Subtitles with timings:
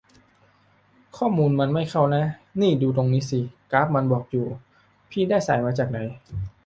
[1.17, 2.23] ข้อมูลมันไม่เข้านะ
[2.61, 3.39] นี่ดูตรงนี้สิ
[3.71, 4.45] กราฟมันบอกอยู่
[5.09, 5.99] พี่ได้สายมาจากไหน